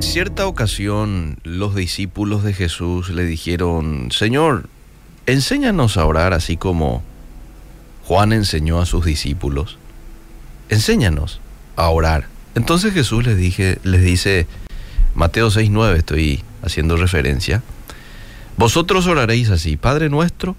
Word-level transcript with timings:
cierta 0.00 0.46
ocasión 0.46 1.38
los 1.44 1.74
discípulos 1.74 2.42
de 2.42 2.52
Jesús 2.52 3.10
le 3.10 3.24
dijeron, 3.24 4.10
Señor, 4.12 4.68
enséñanos 5.26 5.96
a 5.96 6.04
orar 6.04 6.32
así 6.32 6.56
como 6.56 7.02
Juan 8.04 8.32
enseñó 8.32 8.80
a 8.80 8.86
sus 8.86 9.04
discípulos. 9.04 9.78
Enséñanos 10.68 11.40
a 11.76 11.88
orar. 11.88 12.26
Entonces 12.54 12.94
Jesús 12.94 13.26
les, 13.26 13.36
dije, 13.36 13.78
les 13.82 14.02
dice, 14.02 14.46
Mateo 15.14 15.48
6.9 15.48 15.96
estoy 15.96 16.42
haciendo 16.62 16.96
referencia, 16.96 17.62
vosotros 18.56 19.06
oraréis 19.06 19.50
así, 19.50 19.76
Padre 19.76 20.08
nuestro 20.08 20.56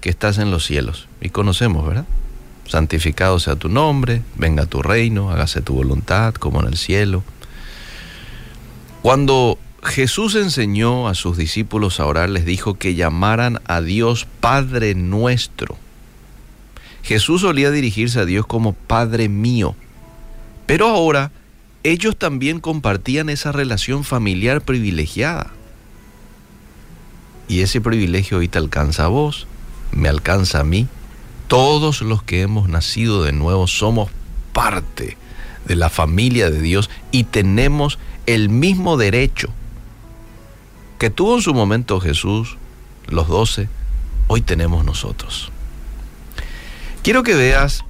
que 0.00 0.10
estás 0.10 0.38
en 0.38 0.50
los 0.50 0.64
cielos. 0.64 1.08
Y 1.20 1.30
conocemos, 1.30 1.86
¿verdad? 1.86 2.06
Santificado 2.66 3.38
sea 3.38 3.56
tu 3.56 3.68
nombre, 3.68 4.22
venga 4.36 4.66
tu 4.66 4.82
reino, 4.82 5.30
hágase 5.30 5.60
tu 5.60 5.74
voluntad 5.74 6.34
como 6.34 6.60
en 6.60 6.68
el 6.68 6.76
cielo. 6.76 7.22
Cuando 9.06 9.56
Jesús 9.84 10.34
enseñó 10.34 11.06
a 11.06 11.14
sus 11.14 11.36
discípulos 11.36 12.00
a 12.00 12.06
orar, 12.06 12.28
les 12.28 12.44
dijo 12.44 12.74
que 12.74 12.96
llamaran 12.96 13.60
a 13.64 13.80
Dios 13.80 14.26
Padre 14.40 14.96
nuestro. 14.96 15.76
Jesús 17.04 17.42
solía 17.42 17.70
dirigirse 17.70 18.18
a 18.18 18.24
Dios 18.24 18.46
como 18.46 18.72
Padre 18.72 19.28
mío, 19.28 19.76
pero 20.66 20.88
ahora 20.88 21.30
ellos 21.84 22.16
también 22.16 22.58
compartían 22.58 23.28
esa 23.28 23.52
relación 23.52 24.02
familiar 24.02 24.60
privilegiada. 24.62 25.52
Y 27.46 27.60
ese 27.60 27.80
privilegio 27.80 28.38
hoy 28.38 28.48
te 28.48 28.58
alcanza 28.58 29.04
a 29.04 29.08
vos, 29.08 29.46
me 29.92 30.08
alcanza 30.08 30.58
a 30.58 30.64
mí. 30.64 30.88
Todos 31.46 32.02
los 32.02 32.24
que 32.24 32.40
hemos 32.40 32.68
nacido 32.68 33.22
de 33.22 33.30
nuevo 33.30 33.68
somos 33.68 34.10
parte 34.52 35.16
de 35.64 35.76
la 35.76 35.90
familia 35.90 36.50
de 36.50 36.60
Dios 36.60 36.90
y 37.12 37.22
tenemos 37.22 38.00
el 38.26 38.48
mismo 38.48 38.96
derecho 38.96 39.48
que 40.98 41.10
tuvo 41.10 41.36
en 41.36 41.42
su 41.42 41.54
momento 41.54 42.00
Jesús, 42.00 42.56
los 43.06 43.28
doce, 43.28 43.68
hoy 44.26 44.40
tenemos 44.40 44.84
nosotros. 44.84 45.52
Quiero 47.02 47.22
que 47.22 47.34
veas 47.34 47.84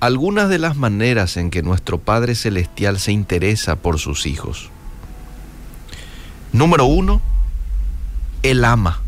algunas 0.00 0.48
de 0.48 0.58
las 0.58 0.76
maneras 0.76 1.36
en 1.36 1.50
que 1.50 1.62
nuestro 1.62 1.98
Padre 1.98 2.34
Celestial 2.34 2.98
se 2.98 3.12
interesa 3.12 3.76
por 3.76 3.98
sus 3.98 4.26
hijos. 4.26 4.70
Número 6.52 6.86
uno, 6.86 7.20
Él 8.42 8.64
ama. 8.64 9.00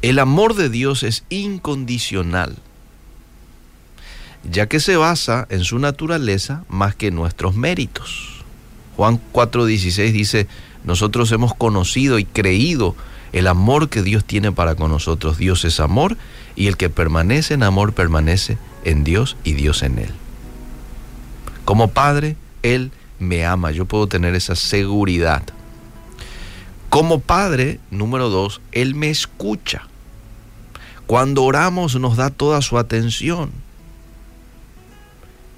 El 0.00 0.20
amor 0.20 0.54
de 0.54 0.68
Dios 0.70 1.02
es 1.02 1.24
incondicional, 1.28 2.56
ya 4.48 4.68
que 4.68 4.78
se 4.78 4.96
basa 4.96 5.46
en 5.50 5.64
su 5.64 5.78
naturaleza 5.78 6.64
más 6.68 6.94
que 6.94 7.08
en 7.08 7.16
nuestros 7.16 7.56
méritos. 7.56 8.37
Juan 8.98 9.20
4:16 9.32 10.10
dice, 10.10 10.48
nosotros 10.82 11.30
hemos 11.30 11.54
conocido 11.54 12.18
y 12.18 12.24
creído 12.24 12.96
el 13.32 13.46
amor 13.46 13.90
que 13.90 14.02
Dios 14.02 14.24
tiene 14.24 14.50
para 14.50 14.74
con 14.74 14.90
nosotros. 14.90 15.38
Dios 15.38 15.64
es 15.64 15.78
amor 15.78 16.16
y 16.56 16.66
el 16.66 16.76
que 16.76 16.90
permanece 16.90 17.54
en 17.54 17.62
amor 17.62 17.92
permanece 17.92 18.58
en 18.84 19.04
Dios 19.04 19.36
y 19.44 19.52
Dios 19.52 19.84
en 19.84 20.00
él. 20.00 20.10
Como 21.64 21.92
Padre, 21.92 22.34
Él 22.64 22.90
me 23.20 23.46
ama, 23.46 23.70
yo 23.70 23.84
puedo 23.84 24.08
tener 24.08 24.34
esa 24.34 24.56
seguridad. 24.56 25.44
Como 26.90 27.20
Padre, 27.20 27.78
número 27.92 28.30
dos, 28.30 28.60
Él 28.72 28.96
me 28.96 29.10
escucha. 29.10 29.82
Cuando 31.06 31.44
oramos 31.44 31.94
nos 32.00 32.16
da 32.16 32.30
toda 32.30 32.62
su 32.62 32.78
atención. 32.78 33.52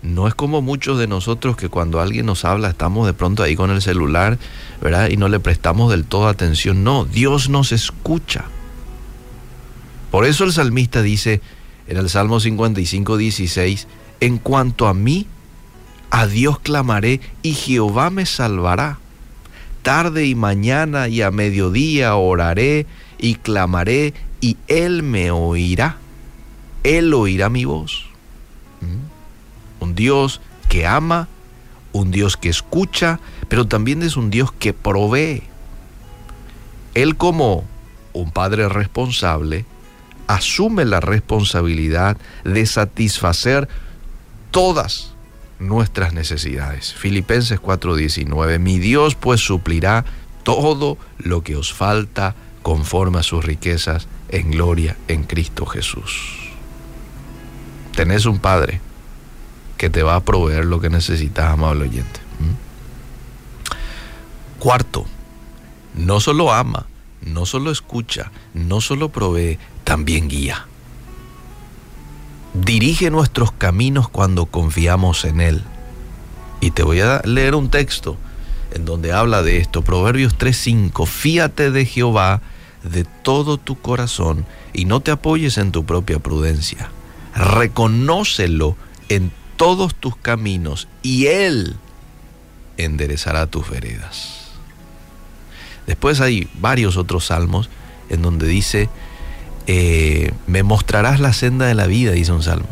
No 0.02 0.26
es 0.26 0.34
como 0.34 0.62
muchos 0.62 0.98
de 0.98 1.06
nosotros 1.06 1.56
que 1.56 1.68
cuando 1.68 2.00
alguien 2.00 2.26
nos 2.26 2.44
habla 2.44 2.70
estamos 2.70 3.06
de 3.06 3.12
pronto 3.12 3.42
ahí 3.42 3.54
con 3.54 3.70
el 3.70 3.82
celular, 3.82 4.38
¿verdad? 4.80 5.10
Y 5.10 5.16
no 5.16 5.28
le 5.28 5.40
prestamos 5.40 5.90
del 5.90 6.04
todo 6.04 6.28
atención. 6.28 6.82
No, 6.84 7.04
Dios 7.04 7.50
nos 7.50 7.72
escucha. 7.72 8.44
Por 10.10 10.24
eso 10.24 10.44
el 10.44 10.52
salmista 10.52 11.02
dice 11.02 11.40
en 11.86 11.98
el 11.98 12.08
Salmo 12.08 12.40
55, 12.40 13.16
16, 13.16 13.88
en 14.20 14.38
cuanto 14.38 14.86
a 14.86 14.94
mí, 14.94 15.26
a 16.10 16.26
Dios 16.26 16.58
clamaré 16.60 17.20
y 17.42 17.52
Jehová 17.52 18.10
me 18.10 18.26
salvará. 18.26 18.98
Tarde 19.82 20.26
y 20.26 20.34
mañana 20.34 21.08
y 21.08 21.22
a 21.22 21.30
mediodía 21.30 22.16
oraré 22.16 22.86
y 23.18 23.36
clamaré 23.36 24.14
y 24.40 24.56
Él 24.66 25.02
me 25.02 25.30
oirá. 25.30 25.98
Él 26.82 27.12
oirá 27.14 27.48
mi 27.48 27.64
voz. 27.64 28.09
Dios 30.00 30.40
que 30.70 30.86
ama, 30.86 31.28
un 31.92 32.10
Dios 32.10 32.38
que 32.38 32.48
escucha, 32.48 33.20
pero 33.50 33.66
también 33.66 34.02
es 34.02 34.16
un 34.16 34.30
Dios 34.30 34.50
que 34.50 34.72
provee. 34.72 35.42
Él 36.94 37.16
como 37.16 37.64
un 38.14 38.30
padre 38.30 38.70
responsable 38.70 39.66
asume 40.26 40.86
la 40.86 41.00
responsabilidad 41.00 42.16
de 42.44 42.64
satisfacer 42.64 43.68
todas 44.50 45.12
nuestras 45.58 46.14
necesidades. 46.14 46.94
Filipenses 46.94 47.60
4:19, 47.60 48.58
mi 48.58 48.78
Dios 48.78 49.16
pues 49.16 49.42
suplirá 49.42 50.06
todo 50.44 50.96
lo 51.18 51.42
que 51.42 51.56
os 51.56 51.74
falta 51.74 52.34
conforme 52.62 53.18
a 53.18 53.22
sus 53.22 53.44
riquezas 53.44 54.08
en 54.30 54.50
gloria 54.50 54.96
en 55.08 55.24
Cristo 55.24 55.66
Jesús. 55.66 56.54
Tenés 57.94 58.24
un 58.24 58.38
Padre 58.38 58.80
que 59.80 59.88
te 59.88 60.02
va 60.02 60.14
a 60.14 60.20
proveer 60.20 60.66
lo 60.66 60.78
que 60.78 60.90
necesitas, 60.90 61.50
amable 61.50 61.84
oyente. 61.84 62.20
¿Mm? 62.38 62.52
Cuarto, 64.58 65.06
no 65.94 66.20
solo 66.20 66.52
ama, 66.52 66.84
no 67.22 67.46
solo 67.46 67.70
escucha, 67.70 68.30
no 68.52 68.82
solo 68.82 69.08
provee, 69.08 69.58
también 69.84 70.28
guía. 70.28 70.66
Dirige 72.52 73.10
nuestros 73.10 73.52
caminos 73.52 74.10
cuando 74.10 74.44
confiamos 74.44 75.24
en 75.24 75.40
Él. 75.40 75.62
Y 76.60 76.72
te 76.72 76.82
voy 76.82 77.00
a 77.00 77.22
leer 77.24 77.54
un 77.54 77.70
texto 77.70 78.18
en 78.72 78.84
donde 78.84 79.14
habla 79.14 79.42
de 79.42 79.56
esto, 79.56 79.80
Proverbios 79.80 80.36
3:5, 80.36 81.06
fíate 81.06 81.70
de 81.70 81.86
Jehová 81.86 82.42
de 82.82 83.06
todo 83.22 83.56
tu 83.56 83.80
corazón 83.80 84.44
y 84.74 84.84
no 84.84 85.00
te 85.00 85.10
apoyes 85.10 85.56
en 85.56 85.72
tu 85.72 85.86
propia 85.86 86.18
prudencia. 86.18 86.90
Reconócelo 87.34 88.76
en 89.08 89.39
todos 89.60 89.94
tus 89.94 90.16
caminos 90.16 90.88
y 91.02 91.26
Él 91.26 91.76
enderezará 92.78 93.46
tus 93.46 93.68
veredas. 93.68 94.52
Después 95.86 96.22
hay 96.22 96.48
varios 96.54 96.96
otros 96.96 97.26
salmos 97.26 97.68
en 98.08 98.22
donde 98.22 98.46
dice, 98.46 98.88
eh, 99.66 100.32
me 100.46 100.62
mostrarás 100.62 101.20
la 101.20 101.34
senda 101.34 101.66
de 101.66 101.74
la 101.74 101.86
vida, 101.86 102.12
dice 102.12 102.32
un 102.32 102.42
salmo. 102.42 102.70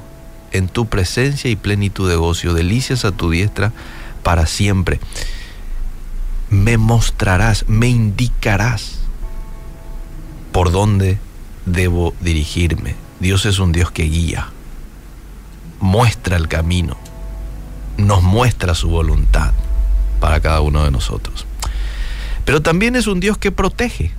En 0.51 0.67
tu 0.67 0.87
presencia 0.87 1.51
y 1.51 1.57
plenitud 1.57 2.09
de 2.09 2.17
gozo, 2.17 2.55
delicias 2.55 3.05
a 3.05 3.13
tu 3.13 3.29
diestra 3.29 3.75
para 4.23 4.47
siempre. 4.47 4.99
Me 6.49 6.79
mostrarás, 6.79 7.69
me 7.69 7.89
indicarás 7.89 9.01
por 10.53 10.73
dónde 10.73 11.19
debo 11.67 12.15
dirigirme. 12.23 12.95
Dios 13.21 13.45
es 13.45 13.59
un 13.59 13.73
Dios 13.73 13.91
que 13.91 14.05
guía 14.05 14.53
muestra 15.81 16.37
el 16.37 16.49
camino, 16.49 16.97
nos 17.97 18.23
muestra 18.23 18.75
su 18.75 18.89
voluntad 18.89 19.53
para 20.21 20.41
cada 20.41 20.61
uno 20.61 20.85
de 20.85 20.91
nosotros. 20.91 21.47
Pero 22.45 22.63
también 22.63 22.97
es 22.97 23.07
un 23.07 23.21
Dios 23.21 23.39
que 23.39 23.53
protege, 23.53 24.13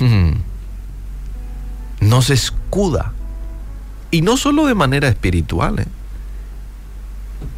nos 2.00 2.30
escuda, 2.30 3.12
y 4.10 4.22
no 4.22 4.36
solo 4.36 4.66
de 4.66 4.74
manera 4.74 5.08
espiritual, 5.08 5.80
¿eh? 5.80 5.86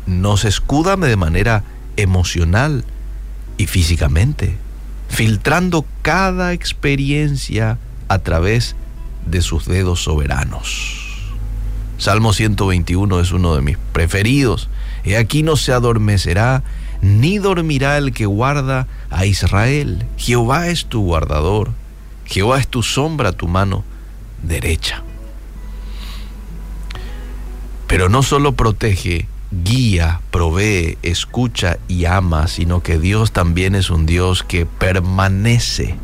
nos 0.07 0.45
escuda 0.45 0.97
de 0.97 1.17
manera 1.17 1.65
emocional 1.97 2.85
y 3.59 3.67
físicamente, 3.67 4.57
filtrando 5.09 5.85
cada 6.03 6.53
experiencia 6.53 7.79
a 8.09 8.19
través 8.19 8.77
de 9.27 9.43
sus 9.43 9.67
dedos 9.67 10.03
soberanos. 10.03 11.04
Salmo 11.99 12.33
121 12.33 13.21
es 13.21 13.33
uno 13.33 13.55
de 13.55 13.63
mis 13.63 13.79
preferidos. 13.93 14.69
He 15.05 15.17
aquí 15.17 15.43
no 15.43 15.57
se 15.57 15.73
adormecerá, 15.73 16.63
ni 17.01 17.39
dormirá 17.39 17.99
el 17.99 18.13
que 18.13 18.27
guarda 18.27 18.89
a 19.11 19.27
Israel. 19.27 20.05
Jehová 20.17 20.69
es 20.69 20.87
tu 20.87 21.03
guardador, 21.03 21.71
Jehová 22.25 22.59
es 22.59 22.69
tu 22.69 22.83
sombra, 22.83 23.33
tu 23.33 23.49
mano 23.49 23.85
derecha. 24.43 25.03
Pero 27.87 28.09
no 28.09 28.23
solo 28.23 28.53
protege, 28.53 29.29
guía, 29.63 30.21
provee, 30.31 30.99
escucha 31.03 31.79
y 31.87 32.07
ama, 32.07 32.49
sino 32.49 32.83
que 32.83 32.99
Dios 32.99 33.31
también 33.33 33.75
es 33.75 33.91
un 33.91 34.07
Dios 34.07 34.43
que 34.43 34.67
permanece. 34.67 35.95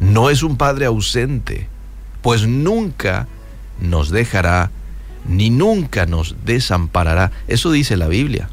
No 0.00 0.30
es 0.30 0.42
un 0.42 0.56
Padre 0.56 0.86
ausente, 0.86 1.66
pues 2.22 2.46
nunca 2.46 3.26
nos 3.80 4.10
dejará 4.10 4.70
ni 5.26 5.50
nunca 5.50 6.06
nos 6.06 6.36
desamparará. 6.44 7.32
Eso 7.48 7.72
dice 7.72 7.96
la 7.96 8.08
Biblia. 8.08 8.48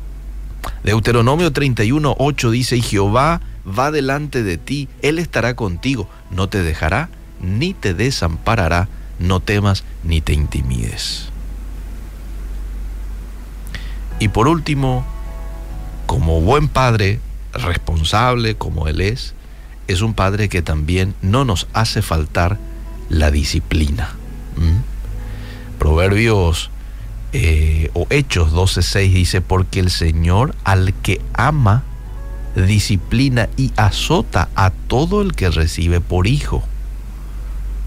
Deuteronomio 0.83 1.51
31, 1.51 2.15
8 2.17 2.51
dice, 2.51 2.77
y 2.77 2.81
Jehová 2.81 3.41
va 3.67 3.91
delante 3.91 4.43
de 4.43 4.57
ti, 4.57 4.89
Él 5.01 5.19
estará 5.19 5.55
contigo, 5.55 6.07
no 6.31 6.49
te 6.49 6.63
dejará 6.63 7.09
ni 7.41 7.73
te 7.73 7.93
desamparará, 7.93 8.87
no 9.19 9.39
temas 9.39 9.83
ni 10.03 10.21
te 10.21 10.33
intimides. 10.33 11.27
Y 14.19 14.27
por 14.27 14.47
último, 14.47 15.05
como 16.05 16.41
buen 16.41 16.67
padre, 16.67 17.19
responsable 17.53 18.55
como 18.55 18.87
Él 18.87 19.01
es, 19.01 19.33
es 19.87 20.01
un 20.01 20.13
padre 20.13 20.47
que 20.47 20.61
también 20.61 21.15
no 21.21 21.43
nos 21.43 21.67
hace 21.73 22.01
faltar 22.01 22.57
la 23.09 23.31
disciplina. 23.31 24.11
¿Mm? 24.55 24.90
Proverbios 25.81 26.69
eh, 27.33 27.89
o 27.95 28.05
Hechos 28.11 28.53
12:6 28.53 29.13
dice, 29.13 29.41
porque 29.41 29.79
el 29.79 29.89
Señor 29.89 30.53
al 30.63 30.93
que 30.93 31.19
ama, 31.33 31.81
disciplina 32.55 33.49
y 33.57 33.71
azota 33.77 34.49
a 34.53 34.69
todo 34.69 35.23
el 35.23 35.33
que 35.33 35.49
recibe 35.49 35.99
por 35.99 36.27
hijo. 36.27 36.61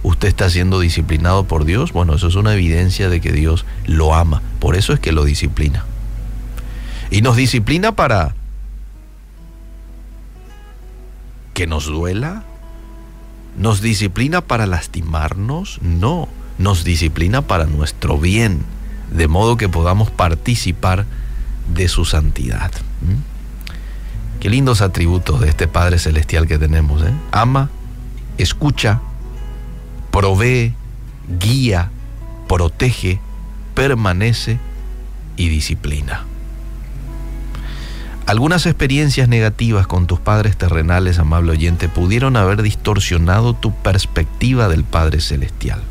¿Usted 0.02 0.26
está 0.26 0.50
siendo 0.50 0.80
disciplinado 0.80 1.44
por 1.44 1.64
Dios? 1.64 1.92
Bueno, 1.92 2.16
eso 2.16 2.26
es 2.26 2.34
una 2.34 2.54
evidencia 2.54 3.08
de 3.08 3.20
que 3.20 3.30
Dios 3.30 3.64
lo 3.86 4.12
ama. 4.12 4.42
Por 4.58 4.74
eso 4.74 4.92
es 4.92 4.98
que 4.98 5.12
lo 5.12 5.22
disciplina. 5.22 5.84
Y 7.12 7.22
nos 7.22 7.36
disciplina 7.36 7.92
para 7.92 8.34
que 11.52 11.68
nos 11.68 11.86
duela. 11.86 12.42
¿Nos 13.56 13.80
disciplina 13.80 14.40
para 14.40 14.66
lastimarnos? 14.66 15.78
No, 15.80 16.28
nos 16.58 16.84
disciplina 16.84 17.42
para 17.42 17.66
nuestro 17.66 18.18
bien, 18.18 18.64
de 19.10 19.28
modo 19.28 19.56
que 19.56 19.68
podamos 19.68 20.10
participar 20.10 21.04
de 21.72 21.88
su 21.88 22.04
santidad. 22.04 22.70
¿Mm? 23.00 24.40
Qué 24.40 24.50
lindos 24.50 24.82
atributos 24.82 25.40
de 25.40 25.48
este 25.48 25.68
Padre 25.68 25.98
Celestial 25.98 26.46
que 26.46 26.58
tenemos. 26.58 27.02
¿eh? 27.02 27.12
Ama, 27.32 27.70
escucha, 28.36 29.00
provee, 30.10 30.74
guía, 31.40 31.90
protege, 32.46 33.20
permanece 33.74 34.58
y 35.36 35.48
disciplina. 35.48 36.24
Algunas 38.26 38.64
experiencias 38.64 39.28
negativas 39.28 39.86
con 39.86 40.06
tus 40.06 40.18
padres 40.18 40.56
terrenales, 40.56 41.18
amable 41.18 41.52
oyente, 41.52 41.88
pudieron 41.90 42.36
haber 42.36 42.62
distorsionado 42.62 43.54
tu 43.54 43.74
perspectiva 43.74 44.68
del 44.68 44.84
Padre 44.84 45.20
Celestial. 45.20 45.82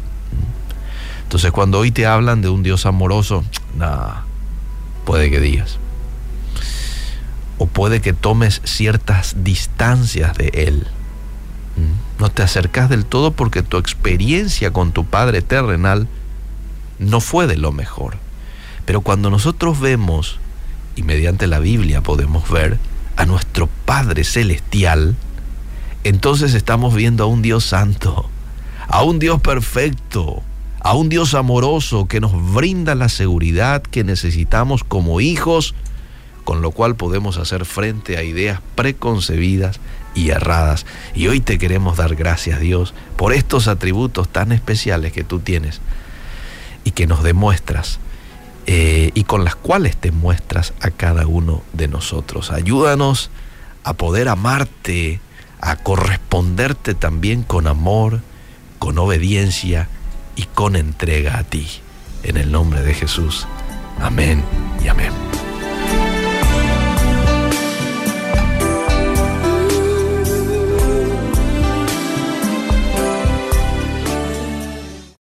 Entonces 1.34 1.52
cuando 1.52 1.80
hoy 1.80 1.90
te 1.90 2.06
hablan 2.06 2.44
de 2.44 2.50
un 2.50 2.62
Dios 2.62 2.86
amoroso, 2.86 3.44
nada, 3.76 4.24
puede 5.04 5.32
que 5.32 5.40
digas. 5.40 5.80
O 7.58 7.66
puede 7.66 8.02
que 8.02 8.14
tomes 8.14 8.62
ciertas 8.66 9.38
distancias 9.44 10.38
de 10.38 10.50
Él. 10.54 10.86
No 12.20 12.30
te 12.30 12.44
acercas 12.44 12.88
del 12.88 13.06
todo 13.06 13.32
porque 13.32 13.64
tu 13.64 13.78
experiencia 13.78 14.72
con 14.72 14.92
tu 14.92 15.06
Padre 15.06 15.42
terrenal 15.42 16.08
no 17.00 17.20
fue 17.20 17.48
de 17.48 17.58
lo 17.58 17.72
mejor. 17.72 18.18
Pero 18.86 19.02
cuando 19.02 19.32
nosotros 19.32 19.80
vemos 19.80 20.38
y 20.96 21.02
mediante 21.02 21.48
la 21.48 21.58
Biblia 21.58 22.02
podemos 22.02 22.48
ver 22.48 22.78
a 23.18 23.26
nuestro 23.26 23.68
Padre 23.86 24.24
Celestial, 24.24 25.16
entonces 26.04 26.54
estamos 26.54 26.94
viendo 26.94 27.24
a 27.24 27.26
un 27.26 27.42
Dios 27.42 27.64
santo, 27.64 28.30
a 28.88 29.02
un 29.02 29.18
Dios 29.18 29.42
perfecto, 29.42 30.44
a 30.84 30.94
un 30.96 31.08
Dios 31.08 31.34
amoroso 31.34 32.08
que 32.08 32.20
nos 32.20 32.54
brinda 32.54 32.94
la 32.94 33.08
seguridad 33.08 33.82
que 33.82 34.04
necesitamos 34.04 34.84
como 34.84 35.22
hijos, 35.22 35.76
con 36.44 36.62
lo 36.62 36.72
cual 36.72 36.98
podemos 36.98 37.38
hacer 37.38 37.64
frente 37.64 38.18
a 38.18 38.24
ideas 38.24 38.60
preconcebidas 38.76 39.80
y 40.14 40.30
erradas. 40.30 40.86
Y 41.16 41.28
hoy 41.28 41.40
te 41.40 41.58
queremos 41.58 41.96
dar 41.96 42.16
gracias 42.16 42.60
Dios 42.60 42.94
por 43.16 43.32
estos 43.32 43.70
atributos 43.70 44.28
tan 44.28 44.52
especiales 44.52 45.14
que 45.14 45.24
tú 45.24 45.40
tienes 45.40 45.80
y 46.84 46.92
que 46.92 47.08
nos 47.08 47.24
demuestras 47.24 48.00
eh, 48.66 49.12
y 49.14 49.24
con 49.24 49.46
las 49.46 49.56
cuales 49.56 49.96
te 49.96 50.12
muestras 50.12 50.74
a 50.82 50.92
cada 50.92 51.28
uno 51.28 51.64
de 51.72 51.88
nosotros. 51.88 52.52
Ayúdanos 52.52 53.30
a 53.86 53.94
poder 53.94 54.28
amarte, 54.28 55.22
a 55.62 55.78
corresponderte 55.78 56.94
también 56.94 57.44
con 57.44 57.68
amor, 57.68 58.20
con 58.80 58.98
obediencia 58.98 59.88
y 60.36 60.44
con 60.44 60.76
entrega 60.76 61.38
a 61.38 61.44
ti. 61.44 61.68
En 62.24 62.38
el 62.38 62.52
nombre 62.52 62.82
de 62.82 62.94
Jesús. 62.94 63.48
Amén 64.00 64.44
y 64.84 64.88
amén. 64.88 65.33